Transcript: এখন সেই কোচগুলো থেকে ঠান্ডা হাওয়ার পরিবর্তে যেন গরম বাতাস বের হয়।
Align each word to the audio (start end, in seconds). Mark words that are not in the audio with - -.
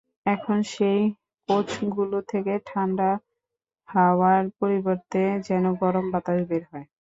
এখন 0.25 0.57
সেই 0.67 1.01
কোচগুলো 1.49 2.17
থেকে 2.31 2.53
ঠান্ডা 2.65 3.09
হাওয়ার 3.89 4.43
পরিবর্তে 4.59 5.21
যেন 5.47 5.65
গরম 5.81 6.05
বাতাস 6.13 6.39
বের 6.49 6.63
হয়। 6.71 6.87